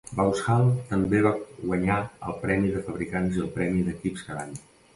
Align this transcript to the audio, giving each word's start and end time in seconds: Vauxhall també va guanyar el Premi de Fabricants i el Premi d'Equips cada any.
Vauxhall 0.19 0.69
també 0.93 1.19
va 1.25 1.33
guanyar 1.65 1.99
el 2.29 2.35
Premi 2.47 2.73
de 2.79 2.83
Fabricants 2.89 3.39
i 3.41 3.47
el 3.47 3.55
Premi 3.61 3.87
d'Equips 3.91 4.29
cada 4.31 4.47
any. 4.49 4.61